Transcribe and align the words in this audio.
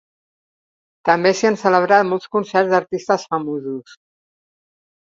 També 1.09 1.33
s'hi 1.41 1.49
han 1.51 1.59
celebrat 1.65 2.09
molts 2.15 2.33
concerts 2.37 2.73
d'artistes 2.73 3.31
famosos. 3.35 3.97